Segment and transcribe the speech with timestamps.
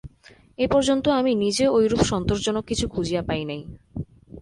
[0.59, 3.61] এ পর্যন্ত আমি নিজে ঐরূপ সন্তোষজনক কিছু খুঁজিয়া পাই নাই।